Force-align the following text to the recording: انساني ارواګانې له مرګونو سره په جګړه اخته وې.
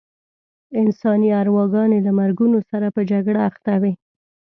انساني 0.79 1.29
ارواګانې 1.41 1.99
له 2.07 2.11
مرګونو 2.19 2.59
سره 2.69 2.87
په 2.95 3.01
جګړه 3.11 3.41
اخته 3.49 3.73
وې. 3.81 3.91